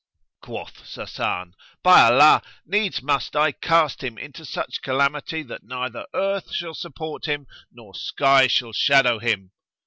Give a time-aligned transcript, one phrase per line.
[0.41, 1.53] Quoth Sasan,
[1.83, 7.25] "By Allah, needs must I cast him into such calamity that neither earth shall support
[7.27, 9.51] him nor sky shall shadow him!